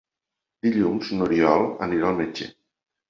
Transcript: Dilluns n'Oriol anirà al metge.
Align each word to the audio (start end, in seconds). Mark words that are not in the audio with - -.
Dilluns 0.67 1.11
n'Oriol 1.19 1.67
anirà 1.89 2.11
al 2.11 2.21
metge. 2.23 2.49